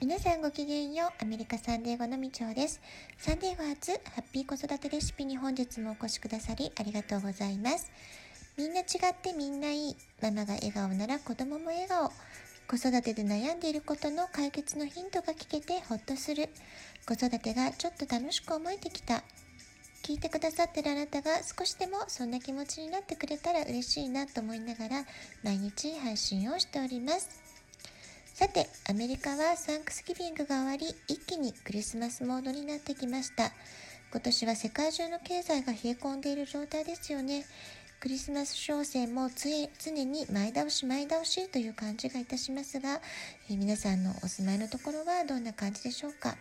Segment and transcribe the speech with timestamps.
[0.00, 1.22] 皆さんごきげんよう。
[1.22, 2.80] アメリカサンデーゴのみちょうです。
[3.18, 7.92] サンデーゴ初ハッピー子育てレシピに本日もお越しくださりありがとうございます。
[8.56, 9.96] みんな違ってみんないい。
[10.22, 12.10] ママが笑顔なら子供も笑顔。
[12.66, 16.48] 子育てで悩んでいることの解決のヒントが聞けてほっとする。
[17.06, 19.22] 子育てがちょっと楽しく思えてきた。
[20.02, 25.04] 聞いてくださってるあなたが少しでもそんな気持ちになってくれたら嬉しいなと思いながら
[25.44, 27.39] 毎日配信をしております。
[28.40, 33.52] さて、アメリカはサンクスギビングが終わり、一気にクリスマスモードになってきました。
[34.10, 37.44] 今年は世界中の経済が冷え込んでいる状態ですよね。
[38.00, 39.68] クリスマス商戦も常
[40.06, 43.02] に前倒し前倒しという感じがいたしますが、
[43.50, 46.34] え皆さんのお住まいのところはどんな感じでしょうか？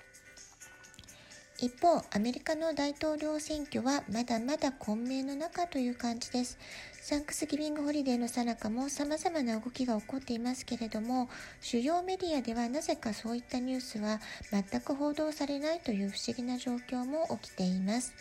[1.61, 6.57] 一方、アメリカの大統領選挙はまだまだ混迷の中という感じです。
[7.01, 11.27] サンクスギビングホリデーの最中も様々な動きが起こっていますけれども、
[11.59, 18.13] 主要メディアではなぜかそういったニュースは全く報道されないという不思議な状況も起きています。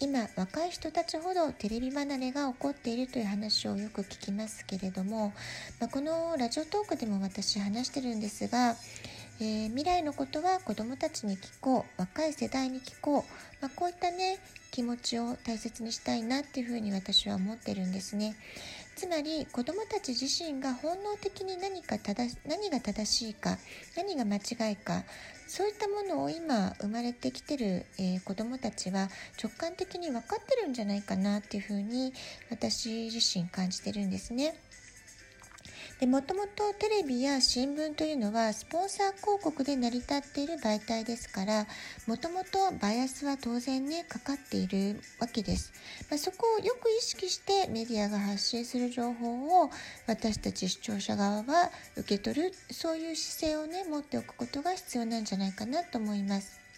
[0.00, 5.34] 今若い人たちほどテレビ離れが起こっているという話をよく聞きますけれども、
[5.78, 8.76] まあ、このラジオトークでも私話してるんですが
[9.42, 13.22] えー、未来のことは子どもたちに聞こう若い世代に聞こう、
[13.62, 14.38] まあ、こういったね
[14.70, 18.36] 気持ちを大切にしたいなっていうふうに私は思ってるんですね。
[18.96, 23.56] つまり子どもたち自身が本能的に何か正何が正しいか
[23.96, 25.04] 何が間違いか
[25.48, 29.08] そういったものを今生まれてきてる、えー、子どもたちは
[29.42, 32.12] 直感的に分かってるんじゃないかなっていうふうに
[32.50, 34.54] 私自身感じてるんですね。
[36.00, 41.66] でもともとテレビや新聞というのはスポンサー広告で成り立っている媒体ですから
[42.06, 45.74] もともとバイアスは当然ねかかっているわけです、
[46.10, 49.70] まあ、そこをよく意識してメディアが発信する情報を
[50.06, 56.69] 私たち視聴者側は受け取るそういう姿勢をね持っておくことが必要なんじゃないかなと思います。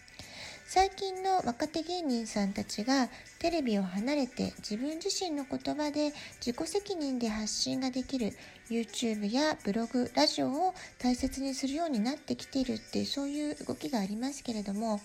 [0.65, 6.13] 最近の若手芸人さんたちがテレビを離れて自分自身の言葉で
[6.43, 8.31] 自己責任で発信ができる
[8.71, 15.01] YouTube やブログ、ラジオを大切にするようになってきているっていうそういう動きがありますけれども、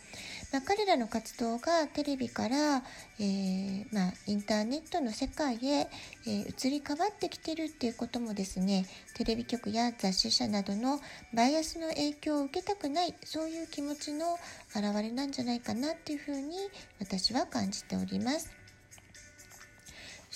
[0.50, 2.82] まあ、彼らの活動がテレビから、
[3.20, 11.00] えー、まあ、インターネットの世界へ、えー、移り変わってきてるっていうこともですねテレビ局や雑誌社などの
[11.34, 14.38] バイアスの影響を受けたくないそういう気持ちの
[14.74, 16.56] 表れなんじゃないかなっていうふうに
[16.98, 18.57] 私は感じております。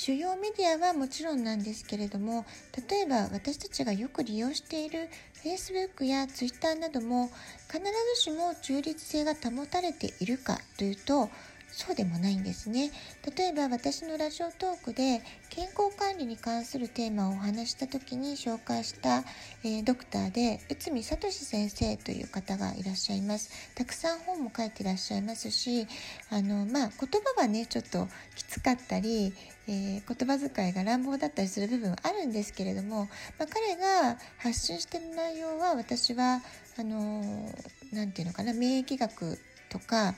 [0.04, 2.44] 主要メディアはもちろんなんですけれども
[2.90, 5.08] 例えば私たちがよく利用している
[5.44, 7.30] Facebook や Twitter なども
[7.70, 7.78] 必
[8.16, 11.30] ずしも中立性が保たれているかというと
[11.72, 12.90] そうでもないんですね。
[13.36, 19.24] 例えば私のラジオトークで健康管理に関するテーマをお話した時に紹介した、
[19.64, 23.50] えー、ドクターで内海聡先生という方がいらっしゃいます。
[23.74, 25.86] たくさん本も書いてらっしゃいますし、
[26.30, 28.06] あの、まあ、言葉はね、ちょっと
[28.36, 29.32] きつかったり、
[29.66, 36.42] えー、言葉遣いが乱暴だったりする部分はあるんですけれども、まあ、彼が発信してる内容は私は、
[36.78, 39.38] あのー、て言うのかな、免疫学
[39.70, 40.14] とか、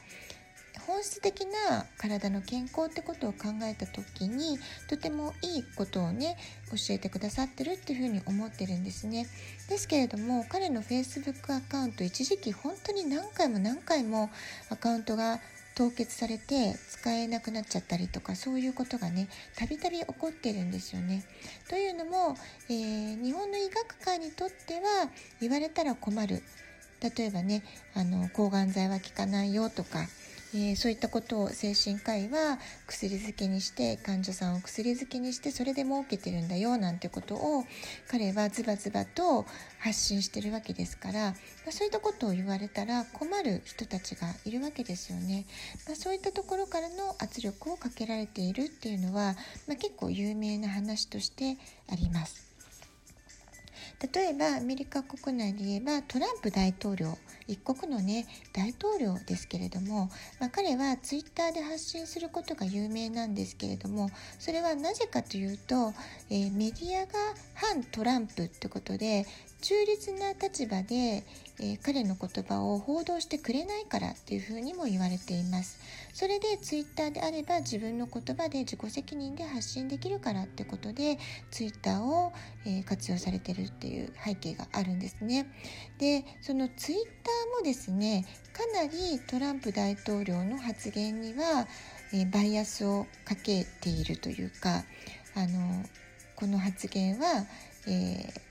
[0.87, 4.59] 本質的な体の健康ってことを考えた時に
[4.89, 6.37] とてもいいことをね
[6.71, 9.27] 教えてくださってるっていうふうに思ってるんですね
[9.69, 14.31] ですけれども彼の Facebook アカウント一時期本当に何回も何回も
[14.71, 15.41] アカウントが
[15.75, 21.25] 凍結されて使えなくなっちゃったりとかそういうことがねたびたび起こってるんですよね。
[21.69, 22.37] というのも、
[22.69, 26.43] えー、日本の医学界にとっては言われたら困る
[27.01, 27.63] 例えばね
[27.95, 30.07] あの抗がん剤は効かないよとか
[30.57, 37.65] えー、そういったことを精神科医は薬漬けにして患者さんを薬漬けにしてそれで儲けてるんだよなんてことを
[38.09, 39.47] 彼はズバズバと
[39.81, 41.35] 発信してるわけですから、ま
[41.71, 45.45] あ、そういったことを言われたら困る人たちがいるわけですよね。
[45.89, 49.35] まあ、そういったところからの圧力をかけられているっていうのは、
[49.67, 51.57] まあ、結構有名な話として
[51.91, 52.55] あります。
[54.13, 60.11] 例えばアメリカ国内で言えばトランプ大統領一国のね大統領ですけれども、
[60.41, 65.93] まあ、彼はツイッターで発信することが有名なんですけれどもそれはなぜかというと、
[66.31, 67.13] えー、メディアが
[67.55, 69.27] 反トランプってことで
[69.65, 75.81] 中立な立場で、えー、彼の言葉を報道してくれないからっていうふうにも言われています。
[76.13, 81.19] それでツイッターであれば自分の言葉で自己責任で発信できるからってことで
[81.51, 82.33] ツイッターを、
[82.67, 85.47] えー、活用されてるっていう背景があるんですね。
[85.99, 91.67] でそのツイッターもですねかなりトランプ大統領の発言には、
[92.13, 94.85] え、バイアスをかけているというか
[95.35, 95.85] あの
[96.37, 97.47] この発言は、
[97.87, 98.45] えー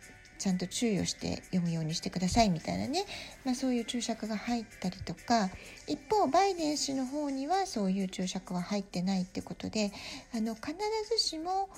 [0.43, 3.05] ちゃんと注意をして読むようにしてくださいみたいなね、
[3.45, 5.49] まあ、そういう注釈が入ったりとか
[5.87, 9.93] 一方バイデン氏の方にはそういう注釈は入ってないってことで
[10.35, 10.73] あの必
[11.09, 11.69] ずしも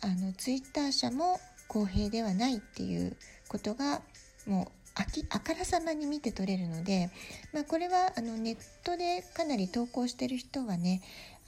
[0.00, 1.38] あのツイッター社も
[1.68, 3.14] 公平ではないっていう
[3.46, 4.00] ことが
[4.46, 7.10] もうあきあからさまに見て取れるので、
[7.52, 11.00] まあ、これはあのネットでかなり投稿してる人はね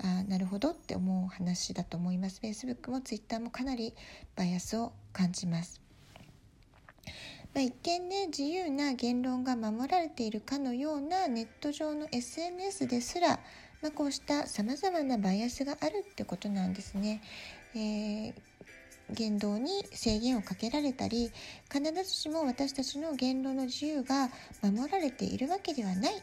[0.02, 2.40] あなるほどって思う話だと思います。
[2.42, 3.94] Facebook も Twitter もかなり
[4.34, 5.80] バイアスを感じます。
[7.54, 13.38] まあ、一見ね自由な言論が守られているかのようなネット上の SNS ですら、
[13.80, 17.22] まあ、こうしたさまざまなバイアスがあるってことなんですね。
[17.74, 18.53] えー
[19.10, 21.30] 言動に制限をかけられたり
[21.72, 24.30] 必ずしも私たちの言論の自由が
[24.62, 26.14] 守られているわけではない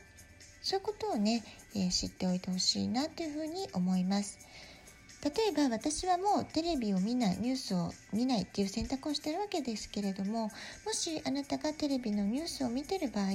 [0.62, 1.44] そういうことをね、
[1.76, 4.38] えー、知っておいてほしいなというふうに思います。
[5.24, 10.50] 例えば私はもうテレビを見ないニュースを見ないっていう選択をしてるわけですけれども
[10.84, 13.28] もしあなたがテレビのニュースを見てる場合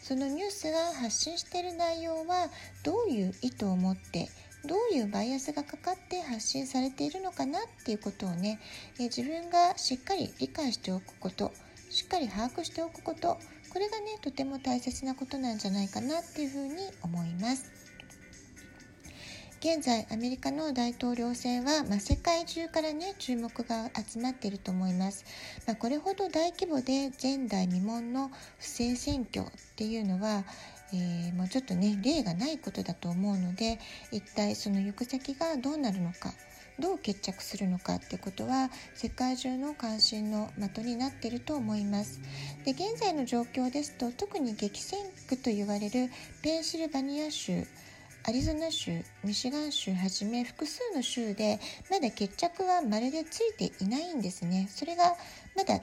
[0.00, 2.48] そのニュースが発信している内容は
[2.84, 4.28] どういう意図を持って
[4.66, 8.58] どういうバイアスがかかって発信されているのかなっていうことをね、
[8.98, 11.52] え自分がしっかり理解しておくこと
[11.90, 13.38] しっかり把握しておくこと
[13.72, 17.86] これがねとても大切なことなんじゃないかなっていうふうに思います。
[19.60, 25.24] 現在アメリカの大統領選は、まあ、世界中からね注目が集まっていると思います、
[25.66, 30.44] まあ、これほど大規模で前代未聞の不正選挙っていうのは、
[30.92, 33.78] えー、もうちょっとね例がないことだと思うので
[34.12, 36.32] 一体その行く先がどうなるのか
[36.78, 42.20] どう決着するのかってことは世界中の関心の的になっていると思います。
[42.64, 46.10] で現在の状況ですと特に激戦区と言われる
[46.42, 47.64] ペンシルバニア州
[48.28, 48.90] アリゾナ州
[49.22, 51.60] ミシガン州はじめ複数の州で
[51.90, 54.66] まだ決着はまるでついていないんですね。
[54.68, 55.14] それが
[55.54, 55.78] まだ結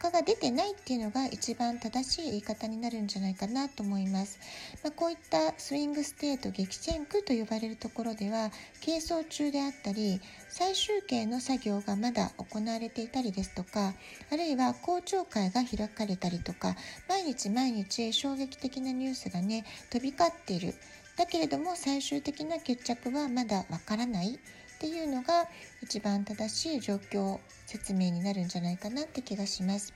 [0.00, 4.38] 果が出てないっていうのが一番正しい言い方になるんじゃないかなと思います。
[4.82, 8.50] まあ、こういったスイングステート激戦区と呼ばれるところでは
[8.80, 13.92] 係争中であったり再集計の作業がまだ行われていたりですとか
[14.32, 16.76] あるいは公聴会が開かれたりとか
[17.08, 20.74] 毎日毎日衝撃的なニュースがね飛び交っている。
[21.16, 24.38] だけれども最終的な決着はまだわからない
[24.80, 25.46] っていうのが
[25.82, 29.92] 一番正しい状況説明になるんじゃないかなって気がします。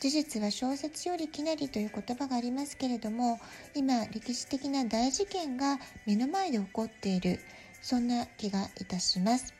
[0.00, 3.38] 事実は小説よりきなりという言葉がありますけれども
[3.76, 7.38] 今歴史的な大事件が目の前で起こっている
[7.80, 9.54] そんな気がいたします。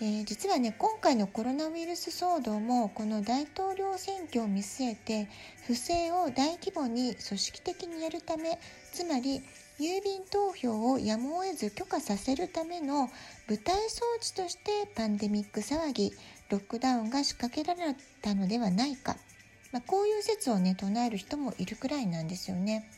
[0.00, 5.28] えー、実はね今回のコロナウイルス騒動もこの大統領選挙を見据えて
[5.66, 8.60] 不正を大規模に組織的にやるため
[8.92, 9.42] つまり
[9.82, 13.08] 郵便投票をやむを得ず許可させるための
[13.48, 16.12] 舞台装置としてパンデミック騒ぎ
[16.50, 19.16] ロックダウンが仕掛けられたのではないか、
[19.72, 22.88] まあ、こういう説をね唱える人もいるくらいなんですよね。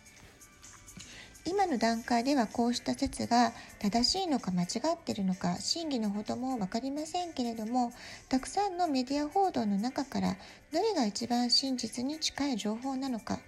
[1.47, 7.93] 今の段階ではこうした説が正しいのか間違ってるのか真偽のほども分かりませんけれども
[8.31, 10.37] たくさんのメディア報道の中から
[10.73, 13.41] どれが一番真実に近い情報なのか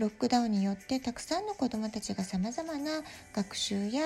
[0.00, 3.02] ロックダウンによってたくさんの子どもたちがさまざまな
[3.34, 4.00] 学習や、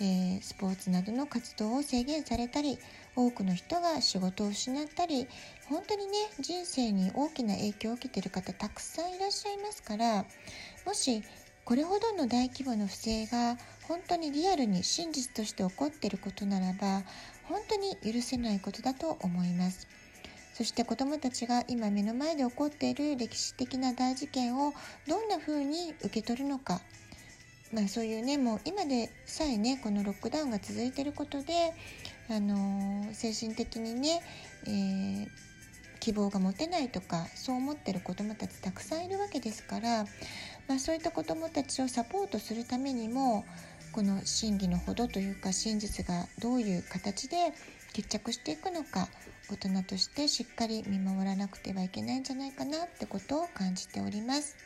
[0.00, 2.78] えー、スポーツなどの活動を制限されたり
[3.14, 5.28] 多くの人が仕事を失ったり
[5.68, 10.24] 本当にね人生に大きな影響を受けてる方たくさんいらっしゃいますから
[10.86, 11.22] もし
[11.66, 17.02] これほどの大規模な不正が本当にリアルに真実として起こっていることならば
[17.50, 19.86] 本当に許せないことだと思います。
[20.54, 24.72] そして子どもたちが今目の前で起こっている歴史的な大事件を
[25.08, 26.80] どんな風に受け取るのか、
[27.72, 31.72] まあ、そういうねもう今でさえねこのロックダウンが続いていることで、
[32.30, 34.22] あの、精神的にね、
[34.66, 35.26] えー、
[35.98, 40.04] 希望が持てないとかそう思ってる子どもたちたくさんいるわけですから、
[40.68, 43.44] まあ、そういった子どもたちをサポートするためにも
[43.90, 47.36] この真偽のほどというか真実がどういう形で
[47.92, 49.08] 決着していくのか
[49.50, 54.56] 大人としてしっかり見守らなくてはいけないんじゃないかなってことを感じております。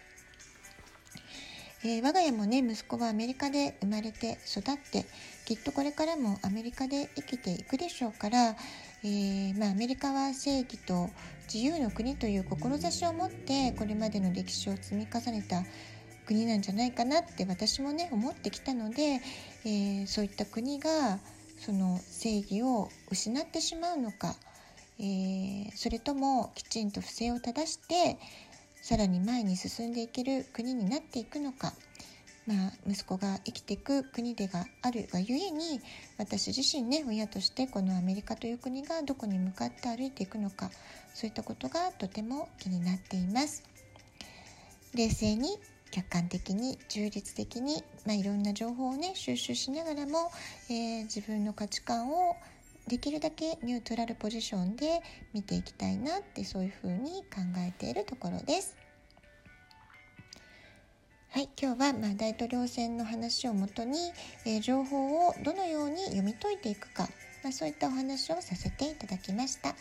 [1.85, 5.05] えー、我が家もね息子はアメリカで生まれて育って
[5.45, 8.57] きっとこれからもアメリカで生きていくでしょうから、
[9.05, 11.09] えー、まあ、アメリカは正義と
[11.53, 15.63] 自由の国という志を持ってこれまでの歴史を積み重ねた
[16.27, 19.21] 国なんじゃないかなって私もね思ってきたので、
[19.65, 21.21] えー、そういった国が
[21.61, 24.35] その正義を失ってしまうのか
[25.01, 28.19] えー、それともきちんと不正を正して
[28.83, 31.73] さらに前に進んでいける国になっていくのか、
[32.47, 35.81] まあ、息子が生きていく国でがあるがゆえに
[36.17, 40.71] 私自身ね親としてこのアメリカという国がどこに向かって歩いていくのか
[41.15, 43.65] そういったことがとても気になっています。
[44.95, 45.59] 冷静に
[45.91, 50.31] 客観的に中立的に、まあ、いろんな情報をね収集しながらも、
[50.71, 52.37] えー、自分の価値観を
[52.89, 55.01] できるだけニュートラルポジションで
[55.33, 58.77] 見ていきたいなってそういうふうに考えているところです。
[61.31, 63.99] はい、今日はま大統領選の話をもとに、
[64.47, 67.07] えー、情報をどのように読み解いていくか、
[67.45, 69.75] まあ、そういったお話をさせていただきました。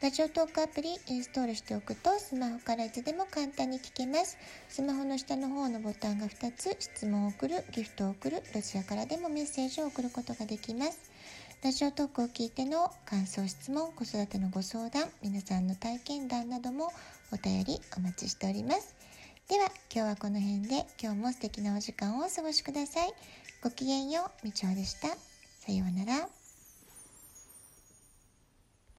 [0.00, 4.38] ラジオトークアプリインストールしておくとスマホからいつでも簡単に聞けます。
[4.68, 11.10] スマホの下の方のボタンが2つ、質問を送る、ギフトを送る、どちらからでもメッセージを送ることができます。
[11.60, 16.92] ラジオトークを聞いての感想、質問、子育てのご相談、皆さんの体験談なども
[17.32, 18.94] お便りお待ちしております。
[19.48, 23.12] では今日はこの辺で今日も素敵なお時間をお過ごしください。
[23.60, 25.08] ごきげんよう、みちおでした。
[25.08, 26.37] さようなら。